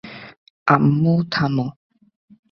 আম্মু, 0.67 1.13
থামো। 1.33 1.67